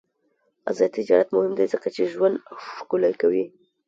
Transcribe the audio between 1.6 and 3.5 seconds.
ځکه چې ژوند ښکلی کوي.